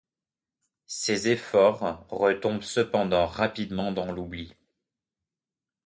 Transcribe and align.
Ces 0.87 1.27
efforts 1.27 2.07
retombent 2.09 2.63
cependant 2.63 3.27
rapidement 3.27 3.91
dans 3.91 4.11
l'oubli. 4.11 4.51